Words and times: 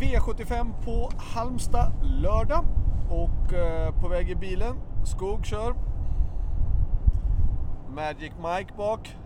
V75 0.00 0.72
på 0.84 1.10
Halmstad 1.16 1.92
lördag 2.02 2.64
och 3.10 3.52
eh, 3.52 3.94
på 4.00 4.08
väg 4.08 4.30
i 4.30 4.34
bilen, 4.34 4.76
Skog 5.04 5.46
kör. 5.46 5.74
Magic 7.88 8.32
Mike 8.36 8.74
bak. 8.76 9.16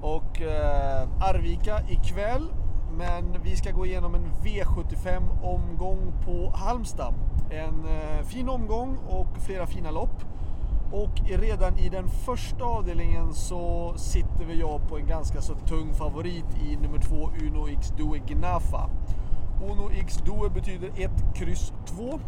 Och 0.00 0.42
eh, 0.42 1.08
Arvika 1.20 1.80
ikväll. 1.88 2.52
Men 2.98 3.42
vi 3.42 3.56
ska 3.56 3.70
gå 3.70 3.86
igenom 3.86 4.14
en 4.14 4.26
V75 4.44 5.42
omgång 5.42 6.12
på 6.24 6.52
Halmstad. 6.56 7.14
En 7.50 7.84
eh, 7.84 8.26
fin 8.26 8.48
omgång 8.48 8.98
och 9.08 9.42
flera 9.46 9.66
fina 9.66 9.90
lopp. 9.90 10.24
Och 10.92 11.20
redan 11.28 11.78
i 11.78 11.88
den 11.88 12.08
första 12.08 12.64
avdelningen 12.64 13.34
så 13.34 13.94
sitter 13.96 14.44
vi 14.44 14.60
jag 14.60 14.88
på 14.88 14.98
en 14.98 15.06
ganska 15.06 15.40
så 15.40 15.54
tung 15.54 15.94
favorit 15.94 16.44
i 16.64 16.76
nummer 16.76 16.98
två 16.98 17.30
Uno 17.42 17.68
X 17.68 17.92
Due 17.96 18.18
Gnafa. 18.18 18.90
Uno 19.62 19.90
X 19.92 20.16
Due 20.16 20.50
betyder 20.50 20.88
1, 20.96 21.10
kryss 21.34 21.72
2. 21.86 22.20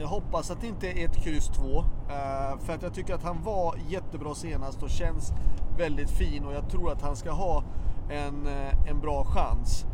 Jag 0.00 0.08
hoppas 0.08 0.50
att 0.50 0.60
det 0.60 0.66
inte 0.66 0.88
är 0.88 1.04
1, 1.04 1.16
kryss 1.16 1.48
2. 1.48 1.78
Eh, 2.08 2.58
för 2.60 2.74
att 2.74 2.82
jag 2.82 2.94
tycker 2.94 3.14
att 3.14 3.22
han 3.22 3.42
var 3.42 3.74
jättebra 3.88 4.34
senast 4.34 4.82
och 4.82 4.90
känns 4.90 5.32
väldigt 5.78 6.10
fin 6.10 6.44
och 6.44 6.52
jag 6.52 6.70
tror 6.70 6.92
att 6.92 7.02
han 7.02 7.16
ska 7.16 7.30
ha 7.30 7.62
en, 8.10 8.46
eh, 8.46 8.90
en 8.90 9.00
bra 9.00 9.24
chans. 9.24 9.86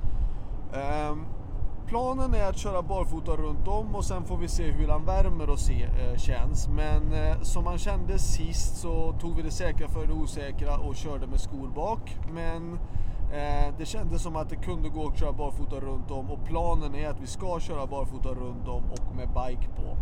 Ehm, 0.74 1.26
Planen 1.86 2.34
är 2.34 2.48
att 2.48 2.58
köra 2.58 2.82
barfota 2.82 3.32
runt 3.32 3.68
om 3.68 3.94
och 3.94 4.04
sen 4.04 4.24
får 4.24 4.36
vi 4.36 4.48
se 4.48 4.70
hur 4.70 4.88
han 4.88 5.04
värmer 5.04 5.50
och 5.50 5.58
se, 5.58 5.82
eh, 5.82 6.16
känns. 6.16 6.68
Men 6.68 7.12
eh, 7.12 7.40
som 7.40 7.66
han 7.66 7.78
kände 7.78 8.18
sist 8.18 8.76
så 8.76 9.12
tog 9.20 9.36
vi 9.36 9.42
det 9.42 9.50
säkra 9.50 9.88
för 9.88 10.06
det 10.06 10.12
osäkra 10.12 10.78
och 10.78 10.96
körde 10.96 11.26
med 11.26 11.40
skor 11.40 11.68
bak. 11.74 12.16
Men 12.34 12.72
eh, 13.32 13.74
det 13.78 13.86
kändes 13.86 14.22
som 14.22 14.36
att 14.36 14.48
det 14.48 14.56
kunde 14.56 14.88
gå 14.88 15.08
att 15.08 15.18
köra 15.18 15.32
barfota 15.32 15.80
runt 15.80 16.10
om 16.10 16.30
och 16.30 16.44
planen 16.44 16.94
är 16.94 17.08
att 17.08 17.20
vi 17.20 17.26
ska 17.26 17.60
köra 17.60 17.86
barfota 17.86 18.28
runt 18.28 18.68
om 18.68 18.84
och 18.90 19.16
med 19.16 19.28
bike 19.28 19.68
på. 19.76 19.96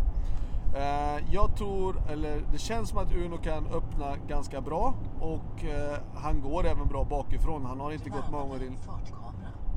Eh, 0.77 1.33
jag 1.33 1.55
tror, 1.57 2.01
eller 2.09 2.41
det 2.51 2.57
känns 2.57 2.89
som 2.89 2.97
att 2.97 3.13
Uno 3.13 3.37
kan 3.37 3.67
öppna 3.67 4.15
ganska 4.27 4.61
bra 4.61 4.93
och 5.19 5.65
eh, 5.65 5.97
han 6.15 6.41
går 6.41 6.65
även 6.65 6.87
bra 6.87 7.03
bakifrån. 7.03 7.65
Han 7.65 7.79
har 7.79 7.91
inte 7.91 8.09
gått 8.09 8.31
många 8.31 8.43
gånger 8.43 8.63
in. 8.63 8.77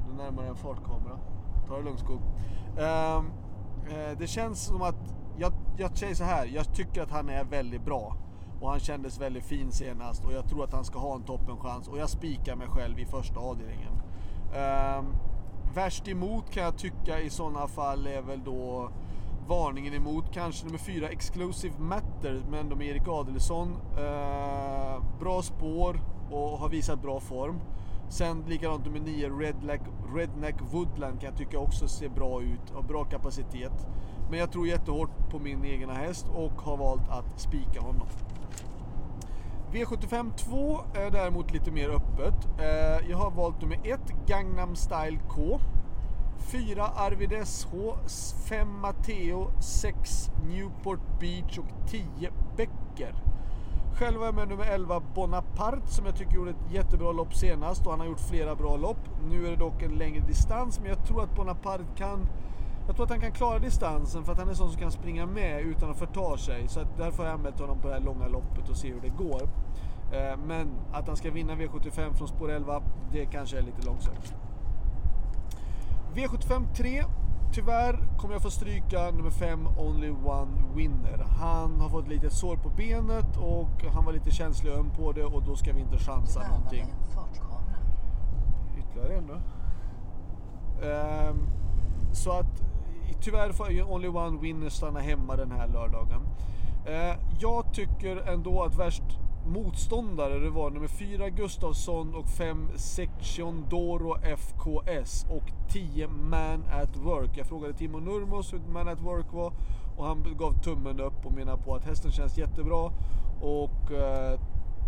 Nu 0.09 0.23
närmare 0.23 0.49
en 0.49 0.57
fartkamera. 0.57 1.19
Ta 1.69 1.77
det 1.77 1.83
lugnt 1.83 2.01
Skog. 2.01 2.21
Ehm, 2.79 3.31
eh, 3.89 4.19
det 4.19 4.27
känns 4.27 4.65
som 4.67 4.83
att, 4.83 5.15
jag, 5.39 5.53
jag 5.79 5.99
säger 5.99 6.15
så 6.15 6.25
här, 6.25 6.47
jag 6.47 6.75
tycker 6.75 7.03
att 7.03 7.11
han 7.11 7.29
är 7.29 7.45
väldigt 7.45 7.85
bra. 7.85 8.17
Och 8.61 8.71
han 8.71 8.81
kändes 8.81 9.21
väldigt 9.21 9.45
fin 9.45 9.73
senast 9.73 10.25
och 10.25 10.33
jag 10.33 10.49
tror 10.49 10.65
att 10.65 10.73
han 10.73 10.85
ska 10.85 10.99
ha 10.99 11.15
en 11.15 11.23
toppenchans. 11.23 11.89
Och 11.89 11.99
jag 11.99 12.11
spikar 12.11 12.57
mig 12.57 12.69
själv 12.69 12.99
i 12.99 13.07
första 13.07 13.41
avdelningen. 13.41 13.93
Ehm, 14.57 15.05
värst 15.75 16.09
emot 16.09 16.51
kan 16.51 16.63
jag 16.63 16.79
tycka 16.79 17.21
i 17.21 17.31
sådana 17.31 17.67
fall 17.69 18.07
är 18.07 18.23
väl 18.23 18.45
då 18.45 18.91
varningen 19.49 19.95
emot 19.95 20.33
kanske 20.33 20.67
nummer 20.67 20.79
fyra 20.79 21.09
Exclusive 21.09 21.79
Matter 21.79 22.43
men 22.51 22.61
ändå 22.61 22.77
med 22.77 22.87
Erik 22.87 23.09
Adelsson. 23.09 23.77
Ehm, 23.99 25.03
bra 25.21 25.43
spår 25.43 26.01
och 26.31 26.59
har 26.59 26.69
visat 26.69 27.03
bra 27.03 27.21
form. 27.21 27.61
Sen 28.09 28.45
likadant 28.49 28.85
nummer 28.85 29.01
9 29.01 29.29
Redneck, 29.29 29.81
Redneck 30.15 30.57
Woodland 30.73 31.21
kan 31.21 31.29
jag 31.31 31.39
tycka 31.39 31.59
också 31.59 31.89
ser 31.89 32.09
bra 32.09 32.43
ut, 32.43 32.71
har 32.75 32.83
bra 32.83 33.05
kapacitet. 33.05 33.87
Men 34.31 34.39
jag 34.39 34.53
tror 34.53 34.67
jättehårt 34.67 35.31
på 35.31 35.39
min 35.39 35.65
egna 35.65 35.95
häst 35.95 36.27
och 36.35 36.53
har 36.53 36.77
valt 36.77 37.09
att 37.09 37.41
spika 37.41 37.81
honom. 37.81 38.09
V75 39.73 40.37
2 40.37 40.81
är 40.95 41.11
däremot 41.11 41.53
lite 41.53 41.71
mer 41.71 41.89
öppet. 41.89 42.49
Eh, 42.59 43.11
jag 43.11 43.17
har 43.17 43.31
valt 43.31 43.63
nummer 43.63 43.79
1 43.85 44.01
Gangnam 44.27 44.77
Style 44.77 45.19
K. 45.29 45.61
4 46.39 46.85
Arvid 46.97 47.47
SH, 47.47 47.69
5 48.49 48.81
Matteo, 48.81 49.51
6 49.61 50.31
Newport 50.45 51.21
Beach 51.21 51.59
och 51.59 51.89
10 51.91 52.31
Becker. 52.57 53.26
Själv 53.99 54.19
var 54.19 54.27
jag 54.27 54.35
med 54.35 54.49
nummer 54.49 54.65
11 54.65 55.03
Bonaparte 55.15 55.87
som 55.87 56.07
jag 56.07 56.17
tycker 56.17 56.35
gjorde 56.35 56.51
ett 56.51 56.73
jättebra 56.73 57.13
lopp 57.13 57.35
senast 57.35 57.87
och 57.87 57.91
han 57.91 58.01
har 58.01 58.07
gjort 58.07 58.21
flera 58.21 58.55
bra 58.55 58.77
lopp. 58.77 58.99
Nu 59.31 59.47
är 59.47 59.51
det 59.51 59.57
dock 59.57 59.83
en 59.83 59.91
längre 59.91 60.27
distans 60.27 60.81
men 60.81 60.89
jag 60.89 61.07
tror 61.07 61.23
att 61.23 61.37
Bonaparte 61.37 61.85
kan 61.97 62.29
jag 62.87 62.97
tror 62.97 63.05
att 63.05 63.11
han 63.11 63.21
kan 63.21 63.33
klara 63.33 63.59
distansen 63.59 64.25
för 64.25 64.33
att 64.33 64.39
han 64.39 64.49
är 64.49 64.55
sån 64.55 64.71
som 64.71 64.81
kan 64.81 64.93
springa 64.93 65.27
med 65.27 65.61
utan 65.61 65.91
att 65.91 65.99
förta 65.99 66.37
sig. 66.37 66.69
Så 66.69 66.81
att 66.81 66.97
därför 66.97 67.19
har 67.19 67.25
jag 67.25 67.35
anmält 67.35 67.61
honom 67.61 67.79
på 67.79 67.89
det 67.89 67.95
här 67.95 68.01
långa 68.01 68.29
loppet 68.29 68.69
och 68.69 68.77
se 68.77 68.93
hur 68.93 69.01
det 69.01 69.09
går. 69.09 69.43
Eh, 70.13 70.39
men 70.47 70.71
att 70.93 71.07
han 71.07 71.17
ska 71.17 71.31
vinna 71.31 71.55
V75 71.55 72.13
från 72.15 72.29
spår 72.29 72.51
11, 72.51 72.83
det 73.13 73.27
kanske 73.27 73.59
är 73.59 73.63
lite 73.63 73.87
långsökt. 73.87 74.35
V75 76.15 76.75
3. 76.75 77.05
Tyvärr 77.57 77.99
kommer 78.19 78.35
jag 78.35 78.43
få 78.43 78.51
stryka 78.51 79.11
nummer 79.11 79.31
5 79.31 79.69
Only 79.79 80.11
One 80.11 80.63
Winner. 80.75 81.27
Han 81.39 81.81
har 81.81 81.89
fått 81.89 82.05
ett 82.05 82.11
litet 82.11 82.33
sår 82.33 82.57
på 82.57 82.69
benet 82.69 83.37
och 83.37 83.85
han 83.95 84.05
var 84.05 84.13
lite 84.13 84.31
känslig 84.31 84.73
och 84.73 84.79
öm 84.79 84.91
på 84.91 85.13
det 85.13 85.25
och 85.25 85.43
då 85.43 85.57
ska 85.57 85.73
vi 85.73 85.81
inte 85.81 85.99
chansa 85.99 86.49
någonting. 86.49 86.95
Ytterligare 88.79 89.15
en 89.15 89.27
då. 89.27 89.35
Ehm, 90.87 91.49
så 92.13 92.31
att 92.31 92.63
tyvärr 93.21 93.53
får 93.53 93.93
Only 93.93 94.09
One 94.09 94.41
Winner 94.41 94.69
stanna 94.69 95.01
hemma 95.01 95.37
den 95.37 95.53
här 95.53 95.69
lördagen. 95.69 96.21
Ehm, 96.87 97.17
jag 97.41 97.75
tycker 97.75 98.17
ändå 98.17 98.63
att 98.63 98.79
värst 98.79 99.19
motståndare 99.47 100.39
det 100.39 100.51
var 100.51 100.71
nummer 100.71 100.89
4 100.89 101.31
Gustafsson 101.31 102.15
och 102.15 102.29
5 102.29 102.69
Section 102.77 103.67
Doro 103.71 104.17
FKS 104.37 105.27
och 105.31 105.73
10 105.73 106.09
Man 106.09 106.65
at 106.73 106.97
Work. 106.97 107.31
Jag 107.37 107.47
frågade 107.47 107.75
Timo 107.75 107.99
Nurmos 107.99 108.53
hur 108.53 108.59
Man 108.59 108.89
at 108.89 109.01
Work 109.01 109.33
var 109.33 109.53
och 109.97 110.05
han 110.05 110.37
gav 110.39 110.63
tummen 110.63 111.01
upp 111.01 111.27
och 111.27 111.33
menade 111.33 111.63
på 111.63 111.75
att 111.75 111.85
hästen 111.85 112.13
känns 112.13 112.39
jättebra 112.39 112.93
och 113.41 113.93
eh, 113.93 114.41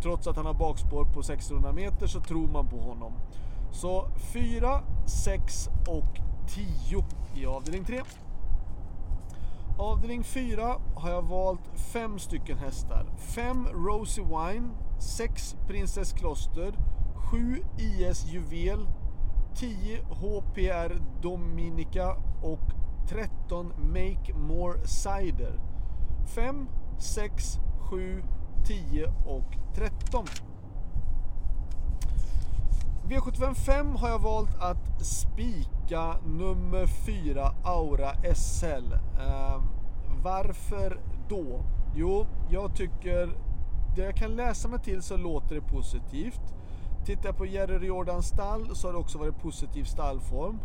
trots 0.02 0.26
att 0.26 0.36
han 0.36 0.46
har 0.46 0.54
bakspår 0.54 1.04
på 1.04 1.22
600 1.22 1.72
meter 1.72 2.06
så 2.06 2.20
tror 2.20 2.48
man 2.48 2.69
på 2.69 2.76
honom. 2.76 3.12
Så 3.72 4.08
4, 4.32 4.80
6 5.25 5.69
och 5.88 6.20
10 6.48 7.04
i 7.34 7.46
avdelning 7.46 7.84
3. 7.84 8.02
Avdelning 9.81 10.25
4 10.25 10.77
har 10.94 11.11
jag 11.11 11.22
valt 11.22 11.78
fem 11.93 12.19
stycken 12.19 12.59
hästar. 12.59 13.06
5 13.19 13.66
Rosie 13.66 14.25
Wine, 14.25 14.69
6 14.99 15.56
Princess 15.66 16.12
Kloster, 16.12 16.72
7 17.31 17.62
IS 17.78 18.27
Juvel, 18.27 18.88
10 19.55 20.03
HPR 20.03 21.03
Dominica 21.22 22.17
och 22.43 22.71
13 23.09 23.72
Make 23.78 24.34
More 24.34 24.87
Cider. 24.87 25.61
5, 26.34 26.69
6, 26.99 27.59
7, 27.91 28.22
10 28.67 29.06
och 29.27 29.56
13. 29.75 30.27
V75 33.09 33.55
5 33.55 33.97
har 33.97 34.09
jag 34.09 34.19
valt 34.19 34.55
att 34.61 35.06
spika 35.06 35.78
nummer 36.26 36.87
4 36.87 37.54
Aura 37.65 38.34
SL. 38.34 38.93
Eh, 38.93 39.62
varför 40.22 41.00
då? 41.28 41.65
Jo, 41.94 42.26
jag 42.50 42.76
tycker 42.76 43.26
det 43.97 44.03
jag 44.03 44.16
kan 44.16 44.37
läsa 44.37 44.69
mig 44.69 44.81
till 44.81 45.03
så 45.03 45.16
låter 45.16 45.54
det 45.54 45.60
positivt. 45.60 46.54
Tittar 47.06 47.28
jag 47.28 47.37
på 47.37 47.47
Jerry 47.47 47.78
Riordans 47.78 48.26
stall 48.26 48.76
så 48.76 48.88
har 48.88 48.93
det 48.93 48.99
också 48.99 49.19
varit 49.19 49.43
positiv 49.43 49.84
stallform. 49.84 50.59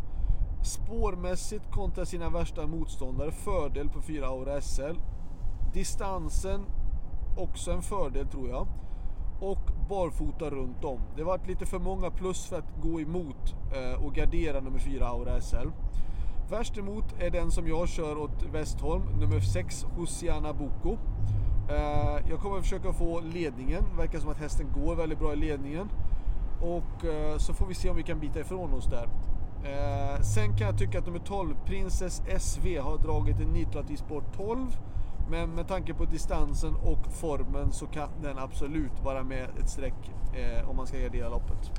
Spårmässigt 0.64 1.72
kontra 1.72 2.06
sina 2.06 2.30
värsta 2.30 2.68
motståndare, 2.68 3.32
fördel 3.32 3.90
på 3.90 4.02
4 4.02 4.28
Aura 4.28 4.62
SL. 4.62 4.98
Distansen, 5.74 6.66
också 7.38 7.72
en 7.72 7.82
fördel 7.82 8.28
tror 8.28 8.50
jag 8.50 8.68
och 9.44 9.72
barfota 9.90 10.50
runt 10.50 10.84
om. 10.84 11.00
Det 11.16 11.24
vart 11.24 11.48
lite 11.48 11.66
för 11.66 11.80
många 11.80 12.12
plus 12.12 12.46
för 12.46 12.58
att 12.58 12.82
gå 12.82 13.02
emot 13.02 13.56
eh, 13.74 14.06
och 14.06 14.14
gardera 14.14 14.60
nummer 14.60 14.80
4 14.80 15.08
Aura 15.08 15.42
SL. 15.42 15.68
Värst 16.50 16.78
emot 16.78 17.06
är 17.20 17.30
den 17.30 17.52
som 17.52 17.68
jag 17.68 17.90
kör 17.90 18.18
åt 18.18 18.44
Westholm, 18.54 19.04
nummer 19.20 19.40
6 19.40 19.86
Hosiana 19.98 20.54
Boko. 20.54 20.98
Eh, 21.70 22.30
jag 22.30 22.40
kommer 22.40 22.62
försöka 22.62 22.94
få 22.94 23.22
ledningen, 23.22 23.84
verkar 23.98 24.20
som 24.20 24.30
att 24.30 24.38
hästen 24.38 24.68
går 24.74 24.96
väldigt 24.96 25.20
bra 25.20 25.34
i 25.34 25.36
ledningen. 25.36 25.90
Och 26.62 27.06
eh, 27.06 27.38
så 27.38 27.54
får 27.54 27.66
vi 27.66 27.74
se 27.74 27.90
om 27.90 27.96
vi 27.96 28.04
kan 28.04 28.20
bita 28.20 28.40
ifrån 28.40 28.74
oss 28.74 28.86
där. 28.86 29.10
Eh, 29.64 30.22
sen 30.22 30.58
kan 30.58 30.68
jag 30.68 30.78
tycka 30.78 31.00
att 31.00 31.06
nummer 31.06 31.20
12, 31.20 31.56
Princess 31.66 32.22
SV, 32.40 32.80
har 32.80 32.98
dragit 32.98 33.40
en 33.40 33.54
nitrat 33.54 34.00
sport 34.00 34.36
12. 34.36 34.78
Men 35.30 35.50
med 35.50 35.68
tanke 35.68 35.94
på 35.94 36.06
distansen 36.06 36.76
och 36.76 37.08
formen 37.12 37.72
så 37.72 37.86
kan 37.86 38.10
den 38.22 38.38
absolut 38.38 39.00
vara 39.04 39.24
med 39.24 39.50
ett 39.60 39.70
streck 39.70 40.12
eh, 40.34 40.70
om 40.70 40.76
man 40.76 40.88
ska 40.88 40.98
gardera 40.98 41.30
loppet. 41.30 41.72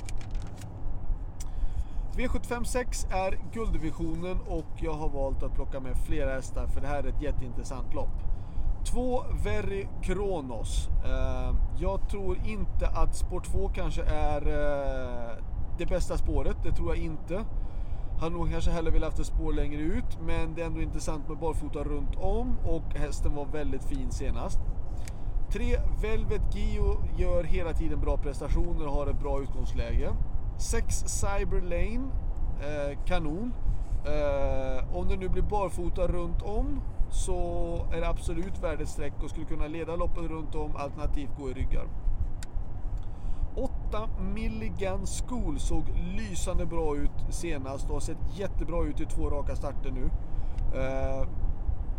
V756 2.16 3.12
är 3.12 3.38
gulddivisionen 3.52 4.38
och 4.48 4.66
jag 4.76 4.92
har 4.92 5.08
valt 5.08 5.42
att 5.42 5.54
plocka 5.54 5.80
med 5.80 5.96
flera 5.96 6.34
hästar 6.34 6.66
för 6.66 6.80
det 6.80 6.86
här 6.86 7.04
är 7.04 7.08
ett 7.08 7.22
jätteintressant 7.22 7.94
lopp. 7.94 8.22
Två 8.84 9.22
Very 9.44 9.86
Kronos. 10.02 10.88
Eh, 11.04 11.54
jag 11.78 12.08
tror 12.08 12.38
inte 12.46 12.88
att 12.88 13.14
spår 13.14 13.40
2 13.40 13.68
kanske 13.68 14.02
är 14.02 14.46
eh, 14.46 15.44
det 15.78 15.86
bästa 15.86 16.18
spåret, 16.18 16.56
det 16.62 16.72
tror 16.72 16.96
jag 16.96 17.04
inte. 17.04 17.44
Hade 18.24 18.36
nog 18.36 18.50
kanske 18.50 18.70
hellre 18.70 18.90
velat 18.90 19.08
haft 19.08 19.18
ett 19.18 19.26
spår 19.26 19.52
längre 19.52 19.80
ut, 19.80 20.18
men 20.26 20.54
det 20.54 20.62
är 20.62 20.66
ändå 20.66 20.80
intressant 20.80 21.28
med 21.28 21.38
barfota 21.38 21.84
runt 21.84 22.16
om 22.16 22.58
och 22.64 22.94
hästen 22.94 23.34
var 23.34 23.46
väldigt 23.46 23.84
fin 23.84 24.10
senast. 24.10 24.58
3. 25.52 25.76
Velvet 26.02 26.54
Gio 26.54 27.04
gör 27.16 27.44
hela 27.44 27.72
tiden 27.72 28.00
bra 28.00 28.16
prestationer 28.16 28.86
och 28.86 28.92
har 28.92 29.06
ett 29.06 29.20
bra 29.20 29.42
utgångsläge. 29.42 30.10
6. 30.58 30.94
Cyber 31.06 31.60
Lane, 31.60 32.10
eh, 32.60 33.04
kanon. 33.04 33.52
Eh, 34.06 34.96
om 34.96 35.08
det 35.08 35.16
nu 35.16 35.28
blir 35.28 35.42
barfota 35.42 36.06
runt 36.06 36.42
om 36.42 36.80
så 37.10 37.36
är 37.92 38.00
det 38.00 38.08
absolut 38.08 38.62
värd 38.62 38.80
ett 38.80 38.88
streck 38.88 39.22
och 39.22 39.30
skulle 39.30 39.46
kunna 39.46 39.66
leda 39.66 39.96
loppet 39.96 40.24
runt 40.24 40.54
om 40.54 40.76
alternativt 40.76 41.36
gå 41.38 41.50
i 41.50 41.52
ryggar. 41.52 41.86
8 43.94 44.08
Milligan 44.34 45.06
School 45.06 45.58
såg 45.58 45.84
lysande 46.16 46.66
bra 46.66 46.96
ut 46.96 47.10
senast 47.30 47.86
och 47.86 47.92
har 47.92 48.00
sett 48.00 48.38
jättebra 48.38 48.84
ut 48.84 49.00
i 49.00 49.04
två 49.06 49.30
raka 49.30 49.56
starter 49.56 49.90
nu. 49.90 50.10
Eh, 50.80 51.28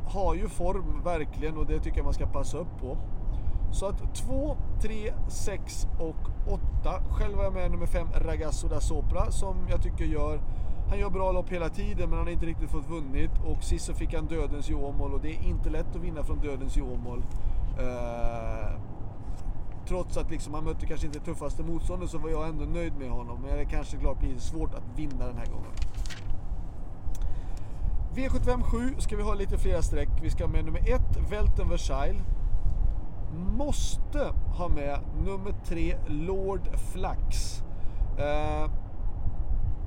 har 0.06 0.36
ju 0.36 0.50
form 0.50 1.04
verkligen 1.04 1.58
och 1.58 1.66
det 1.66 1.80
tycker 1.80 1.98
jag 1.98 2.04
man 2.04 2.14
ska 2.14 2.26
passa 2.26 2.58
upp 2.58 2.80
på. 2.82 2.98
Så 3.72 3.86
att 3.86 4.16
2, 4.16 4.58
3, 4.82 5.14
6 5.28 5.88
och 6.00 6.52
8. 6.84 7.04
Själv 7.10 7.38
var 7.38 7.44
jag 7.44 7.54
med 7.54 7.72
nummer 7.72 7.86
5 7.86 8.08
Ragazzo 8.16 8.68
da 8.68 8.80
Sopra 8.80 9.32
som 9.32 9.68
jag 9.70 9.84
tycker 9.84 10.06
gör 10.06 10.42
han 10.90 11.00
gör 11.00 11.10
bra 11.10 11.32
lopp 11.32 11.50
hela 11.50 11.70
tiden 11.70 12.10
men 12.10 12.18
han 12.18 12.28
har 12.28 12.34
inte 12.34 12.46
riktigt 12.46 12.70
fått 12.70 12.90
vunnit 12.90 13.32
och 13.46 13.64
sist 13.64 13.86
så 13.86 13.94
fick 13.94 14.14
han 14.14 14.26
dödens 14.26 14.70
i 14.70 14.74
Åmål 14.74 15.14
och 15.14 15.22
det 15.22 15.30
är 15.30 15.48
inte 15.48 15.70
lätt 15.70 15.96
att 15.96 16.02
vinna 16.02 16.24
från 16.24 16.40
dödens 16.40 16.78
i 16.78 16.82
Åmål. 16.82 17.24
Eh, 17.80 18.80
trots 19.88 20.18
att 20.18 20.32
liksom 20.32 20.54
han 20.54 20.64
mötte 20.64 20.86
kanske 20.86 21.08
inte 21.08 21.20
det 21.20 21.26
tuffaste 21.26 21.64
motståndet 21.64 22.10
så 22.10 22.18
var 22.18 22.30
jag 22.30 22.48
ändå 22.48 22.66
nöjd 22.66 22.94
med 22.98 23.10
honom. 23.10 23.42
Men 23.42 23.58
det 23.58 23.66
kanske 23.66 23.98
klart 23.98 24.20
blir 24.20 24.38
svårt 24.38 24.74
att 24.74 24.84
vinna 24.96 25.28
den 25.28 25.38
här 25.38 25.46
gången. 25.46 25.72
V75 28.16 28.62
7 28.64 28.96
ska 29.00 29.16
vi 29.16 29.24
ha 29.24 29.34
lite 29.34 29.58
flera 29.58 29.82
streck. 29.82 30.10
Vi 30.22 30.30
ska 30.30 30.44
ha 30.44 30.52
med 30.52 30.66
nummer 30.66 30.90
1, 30.90 31.02
Welten 31.30 31.70
Versailles. 31.70 32.24
Måste 33.58 34.34
ha 34.58 34.68
med 34.68 35.00
nummer 35.26 35.54
3, 35.66 35.98
Lord 36.08 36.70
Flax. 36.94 37.62
Eh, 38.18 38.72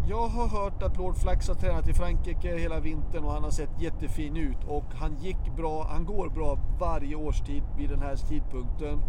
jag 0.09 0.29
har 0.29 0.49
hört 0.49 0.83
att 0.83 0.97
Lord 0.97 1.17
Flax 1.17 1.49
har 1.49 1.55
tränat 1.55 1.89
i 1.89 1.95
Frankrike 1.95 2.59
hela 2.59 2.81
vintern 2.81 3.25
och 3.25 3.33
han 3.33 3.43
har 3.45 3.51
sett 3.51 3.81
jättefin 3.81 4.37
ut 4.37 4.65
och 4.69 4.85
han 4.95 5.17
gick 5.21 5.57
bra, 5.57 5.87
han 5.91 6.05
går 6.05 6.29
bra 6.29 6.59
varje 6.81 7.15
årstid 7.17 7.63
vid 7.77 7.91
den 7.91 8.03
här 8.03 8.17
tidpunkten. 8.17 9.03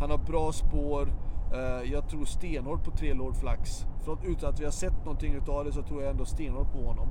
Han 0.00 0.10
har 0.10 0.18
bra 0.18 0.52
spår. 0.52 1.12
Eh, 1.52 1.92
jag 1.92 2.08
tror 2.08 2.24
stenhårt 2.24 2.84
på 2.84 2.90
tre 2.90 3.14
Lord 3.14 3.36
Flax. 3.36 3.86
Utan 4.24 4.50
att 4.50 4.60
vi 4.60 4.64
har 4.64 4.72
sett 4.72 5.04
någonting 5.04 5.34
utav 5.34 5.64
det 5.64 5.72
så 5.72 5.82
tror 5.82 6.02
jag 6.02 6.10
ändå 6.10 6.24
stenhårt 6.24 6.72
på 6.72 6.78
honom. 6.78 7.08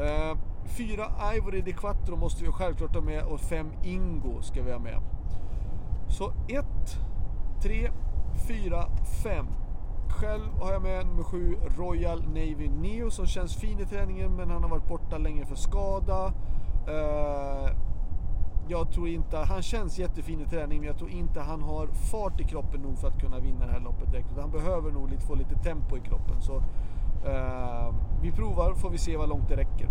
Eh, 0.00 0.38
fyra 0.64 1.04
Ivory 1.36 1.60
de 1.60 1.72
Quattro 1.72 2.16
måste 2.16 2.44
vi 2.44 2.50
självklart 2.50 2.94
ha 2.94 3.02
med 3.02 3.24
och 3.24 3.40
fem 3.40 3.72
Ingo 3.82 4.42
ska 4.42 4.62
vi 4.62 4.72
ha 4.72 4.78
med. 4.78 5.00
Så 6.08 6.32
1, 6.48 6.66
3, 7.62 7.90
4, 8.48 8.84
5. 9.22 9.46
Själv 10.08 10.52
har 10.60 10.72
jag 10.72 10.82
med 10.82 11.06
nummer 11.06 11.22
7 11.22 11.56
Royal 11.78 12.22
Navy 12.22 12.68
Neo 12.68 13.10
som 13.10 13.26
känns 13.26 13.56
fin 13.56 13.80
i 13.80 13.84
träningen 13.84 14.36
men 14.36 14.50
han 14.50 14.62
har 14.62 14.70
varit 14.70 14.88
borta 14.88 15.18
länge 15.18 15.46
för 15.46 15.54
skada. 15.54 16.32
Eh, 16.86 17.70
jag 18.72 18.92
tror 18.92 19.08
inte, 19.08 19.36
han 19.36 19.62
känns 19.62 19.98
jättefin 19.98 20.40
i 20.40 20.44
träning 20.44 20.78
men 20.78 20.86
jag 20.86 20.98
tror 20.98 21.10
inte 21.10 21.40
han 21.40 21.62
har 21.62 21.86
fart 21.86 22.40
i 22.40 22.44
kroppen 22.44 22.80
nog 22.80 22.98
för 22.98 23.08
att 23.08 23.20
kunna 23.20 23.38
vinna 23.38 23.66
det 23.66 23.72
här 23.72 23.80
loppet 23.80 24.12
direkt. 24.12 24.28
Han 24.40 24.50
behöver 24.50 24.90
nog 24.90 25.10
lite, 25.10 25.22
få 25.22 25.34
lite 25.34 25.54
tempo 25.54 25.96
i 25.96 26.00
kroppen. 26.00 26.42
Så 26.42 26.56
eh, 27.26 27.94
vi 28.22 28.32
provar 28.32 28.74
får 28.74 28.90
vi 28.90 28.98
se 28.98 29.16
vad 29.16 29.28
långt 29.28 29.48
det 29.48 29.56
räcker. 29.56 29.88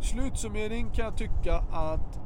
Slutsummering 0.00 0.90
kan 0.90 1.04
jag 1.04 1.16
tycka 1.16 1.56
att 1.72 2.20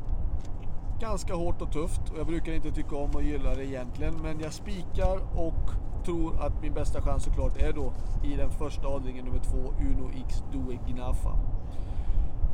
ganska 1.01 1.35
hårt 1.35 1.63
och 1.63 1.73
tufft 1.73 2.11
och 2.11 2.19
jag 2.19 2.27
brukar 2.27 2.53
inte 2.53 2.71
tycka 2.71 2.97
om 2.97 3.11
och 3.11 3.23
gilla 3.23 3.55
det 3.55 3.67
egentligen 3.67 4.15
men 4.23 4.41
jag 4.41 4.53
spikar 4.53 5.21
och 5.35 5.71
tror 6.05 6.41
att 6.41 6.63
min 6.63 6.75
bästa 6.75 7.03
chans 7.03 7.25
såklart 7.25 7.57
är 7.57 7.73
då 7.73 7.93
i 8.25 8.37
den 8.37 8.51
första 8.51 8.89
avdelningen 8.89 9.25
nummer 9.25 9.41
två 9.41 9.75
Uno 9.81 10.11
X 10.27 10.45
Due 10.53 10.79
Gnafa. 10.87 11.58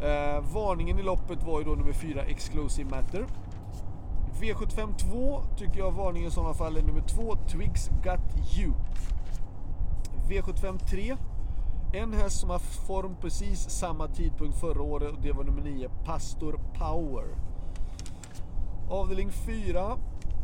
Eh, 0.05 0.41
varningen 0.55 0.99
i 0.99 1.03
loppet 1.03 1.43
var 1.43 1.59
ju 1.59 1.65
då 1.65 1.71
nummer 1.71 1.93
4 1.93 2.23
Exclusive 2.23 2.91
Matter. 2.91 3.27
V75 4.41 4.97
2 4.97 5.43
tycker 5.56 5.79
jag 5.79 5.93
varningen 5.93 6.29
i 6.29 6.31
sådana 6.31 6.55
fall 6.55 6.77
är 6.77 6.83
nummer 6.83 7.01
2 7.01 7.37
Twigs 7.37 7.89
Got 7.89 8.59
You. 8.59 8.73
V75 10.29 10.79
3 10.79 11.17
en 11.93 12.12
häst 12.12 12.41
som 12.41 12.51
har 12.51 12.59
form 12.59 13.17
precis 13.21 13.71
samma 13.71 14.09
tidpunkt 14.09 14.61
förra 14.61 14.83
året 14.83 15.12
och 15.12 15.23
det 15.23 15.33
var 15.33 15.45
nummer 15.45 15.62
9 15.62 15.89
Pastor 16.05 16.61
Power. 16.79 17.25
Avdelning 18.91 19.31
4 19.31 19.99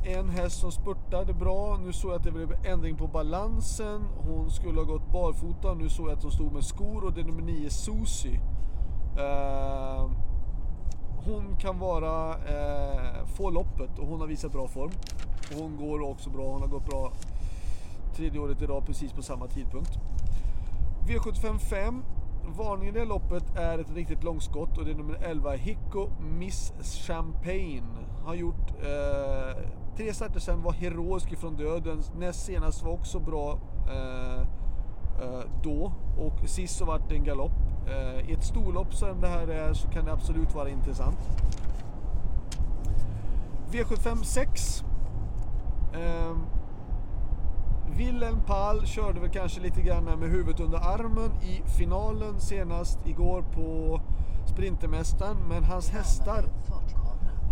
en 0.04 0.28
häst 0.28 0.60
som 0.60 0.72
spurtade 0.72 1.34
bra. 1.34 1.78
Nu 1.84 1.92
såg 1.92 2.10
jag 2.10 2.16
att 2.16 2.24
det 2.24 2.32
blev 2.32 2.66
ändring 2.66 2.96
på 2.96 3.06
balansen. 3.06 4.02
Hon 4.16 4.50
skulle 4.50 4.80
ha 4.80 4.84
gått 4.84 5.12
barfota. 5.12 5.74
Nu 5.74 5.88
såg 5.88 6.08
jag 6.08 6.16
att 6.16 6.22
hon 6.22 6.32
stod 6.32 6.52
med 6.52 6.64
skor 6.64 7.04
och 7.04 7.12
det 7.12 7.20
är 7.20 7.24
nummer 7.24 7.42
9 7.42 7.70
Susi. 7.70 8.40
Eh, 9.18 10.10
hon 11.24 11.56
kan 11.56 11.78
vara, 11.78 12.30
eh, 12.30 13.26
få 13.26 13.50
loppet 13.50 13.98
och 13.98 14.06
hon 14.06 14.20
har 14.20 14.26
visat 14.26 14.52
bra 14.52 14.68
form. 14.68 14.90
Och 15.50 15.62
hon 15.62 15.76
går 15.76 16.00
också 16.00 16.30
bra. 16.30 16.52
Hon 16.52 16.60
har 16.60 16.68
gått 16.68 16.86
bra 16.86 17.12
tredje 18.16 18.40
året 18.40 18.62
i 18.62 18.66
rad 18.66 18.86
precis 18.86 19.12
på 19.12 19.22
samma 19.22 19.46
tidpunkt. 19.46 19.90
V75 21.08 21.58
5. 21.58 22.02
Varningen 22.58 22.96
i 22.96 22.98
det 22.98 23.04
loppet 23.04 23.56
är 23.56 23.78
ett 23.78 23.90
riktigt 23.94 24.24
långskott 24.24 24.78
och 24.78 24.84
det 24.84 24.90
är 24.90 24.94
nummer 24.94 25.18
11 25.22 25.52
Hicko 25.52 26.08
Miss 26.38 26.72
Champagne. 27.06 27.82
Har 28.24 28.34
gjort 28.34 28.70
eh, 28.82 29.56
tre 29.96 30.14
starter 30.14 30.40
sen 30.40 30.62
var 30.62 30.72
heroisk 30.72 31.32
ifrån 31.32 31.56
döden. 31.56 32.02
Näst 32.18 32.44
senast 32.44 32.82
var 32.82 32.92
också 32.92 33.18
bra 33.18 33.58
eh, 33.90 34.46
då 35.62 35.92
och 36.18 36.48
sist 36.48 36.78
så 36.78 36.84
vart 36.84 37.08
det 37.08 37.14
en 37.14 37.24
galopp. 37.24 37.52
Eh, 37.86 38.30
I 38.30 38.32
ett 38.32 38.44
storlopp 38.44 38.94
som 38.94 39.20
det 39.20 39.28
här 39.28 39.48
är 39.48 39.72
så 39.72 39.88
kan 39.88 40.04
det 40.04 40.12
absolut 40.12 40.54
vara 40.54 40.68
intressant. 40.68 41.18
V75 43.70 44.22
6. 44.22 44.84
Eh, 45.94 46.36
Wilhelm 47.96 48.40
Pall 48.46 48.86
körde 48.86 49.20
väl 49.20 49.30
kanske 49.30 49.60
lite 49.60 49.82
grann 49.82 50.04
med 50.04 50.30
huvudet 50.30 50.60
under 50.60 50.78
armen 50.78 51.30
i 51.42 51.62
finalen 51.78 52.40
senast 52.40 52.98
igår 53.06 53.42
på 53.42 54.00
Sprintermästaren. 54.46 55.36
Men 55.48 55.64
hans 55.64 55.90
hästar 55.90 56.44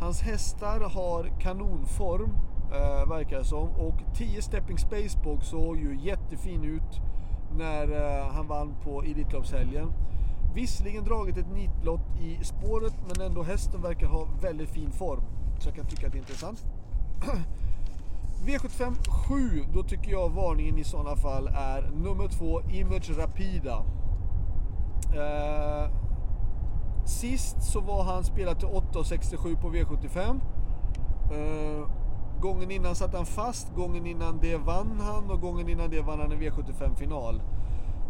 Hans 0.00 0.22
hästar 0.22 0.80
har 0.80 1.40
kanonform, 1.40 2.30
eh, 2.72 3.08
verkar 3.08 3.38
det 3.38 3.44
som. 3.44 3.68
Och 3.68 4.14
10 4.14 4.42
Stepping 4.42 4.78
Spacebog 4.78 5.42
såg 5.42 5.76
ju 5.76 5.98
jättefin 6.00 6.64
ut 6.64 7.00
när 7.57 7.93
eh, 7.93 8.33
han 8.33 8.47
vann 8.47 8.75
på 8.85 9.02
Elitloppshelgen. 9.02 9.93
Visserligen 10.55 11.05
dragit 11.05 11.37
ett 11.37 11.52
nitlott 11.55 12.21
i 12.21 12.45
spåret 12.45 12.95
men 13.07 13.26
ändå 13.26 13.43
hästen 13.43 13.83
verkar 13.83 14.07
ha 14.07 14.28
väldigt 14.43 14.71
fin 14.71 14.90
form. 14.93 15.23
Så 15.59 15.69
jag 15.69 15.76
kan 15.76 15.87
tycka 15.87 16.07
att 16.07 16.12
det 16.12 16.19
är 16.19 16.21
intressant. 16.21 16.64
V75 18.47 18.95
7, 19.28 19.64
då 19.75 19.83
tycker 19.83 20.11
jag 20.11 20.31
varningen 20.31 20.78
i 20.78 20.85
sådana 20.85 21.17
fall 21.17 21.47
är 21.47 21.83
nummer 21.83 22.28
2 22.28 22.61
Image 22.71 23.11
Rapida. 23.19 23.85
Eh, 25.14 25.90
Sist 27.09 27.62
så 27.62 27.81
var 27.81 28.05
han 28.05 28.25
spelad 28.25 28.59
till 28.59 28.69
8,67 28.69 29.61
på 29.61 29.71
V75. 29.71 30.40
Eh, 31.33 31.88
gången 32.40 32.71
innan 32.71 32.95
satt 32.95 33.14
han 33.14 33.26
fast, 33.26 33.75
gången 33.75 34.07
innan 34.07 34.38
det 34.38 34.57
vann 34.57 35.00
han 35.00 35.30
och 35.30 35.40
gången 35.40 35.68
innan 35.68 35.90
det 35.90 36.02
vann 36.02 36.21
han 36.21 36.33
en 36.33 36.40
V75-final. 36.40 37.42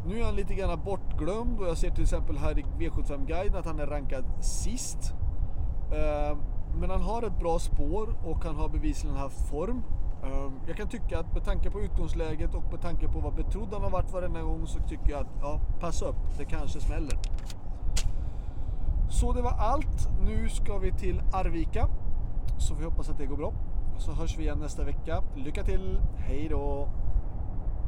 Nu 0.06 0.20
är 0.20 0.24
han 0.24 0.36
lite 0.36 0.54
grann 0.54 0.80
bortglömd 0.84 1.60
och 1.60 1.66
jag 1.66 1.78
ser 1.78 1.90
till 1.90 2.02
exempel 2.02 2.38
här 2.38 2.58
i 2.58 2.62
V75-guiden 2.62 3.56
att 3.56 3.66
han 3.66 3.80
är 3.80 3.86
rankad 3.86 4.24
sist. 4.40 5.12
Eh, 5.92 6.38
men 6.80 6.90
han 6.90 7.02
har 7.02 7.22
ett 7.22 7.38
bra 7.38 7.58
spår 7.58 8.16
och 8.24 8.44
han 8.44 8.56
har 8.56 8.68
bevisligen 8.68 9.16
haft 9.16 9.48
form. 9.48 9.82
Eh, 10.22 10.52
jag 10.66 10.76
kan 10.76 10.88
tycka 10.88 11.18
att 11.18 11.34
med 11.34 11.44
tanke 11.44 11.70
på 11.70 11.80
utgångsläget 11.80 12.54
och 12.54 12.72
med 12.72 12.80
tanke 12.80 13.08
på 13.08 13.20
vad 13.20 13.34
betrodd 13.34 13.68
han 13.72 13.82
har 13.82 13.90
varit 13.90 14.12
varenda 14.12 14.42
gång 14.42 14.66
så 14.66 14.78
tycker 14.78 15.10
jag 15.10 15.20
att 15.20 15.32
ja, 15.40 15.60
passa 15.80 16.06
upp, 16.06 16.38
det 16.38 16.44
kanske 16.44 16.80
smäller. 16.80 17.18
Så 19.10 19.32
det 19.32 19.42
var 19.42 19.54
allt. 19.58 20.08
Nu 20.20 20.48
ska 20.48 20.78
vi 20.78 20.92
till 20.92 21.22
Arvika. 21.32 21.88
Så 22.58 22.74
vi 22.74 22.84
hoppas 22.84 23.10
att 23.10 23.18
det 23.18 23.26
går 23.26 23.36
bra. 23.36 23.52
Så 23.98 24.12
hörs 24.12 24.38
vi 24.38 24.42
igen 24.42 24.58
nästa 24.58 24.84
vecka. 24.84 25.22
Lycka 25.36 25.64
till. 25.64 25.98
Hej 26.18 26.48
då! 26.50 26.88